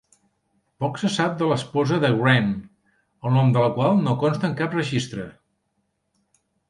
[0.83, 2.47] Poc se sap de l'esposa de Wren,
[3.29, 5.27] el nom de la qual no consta en cap registre.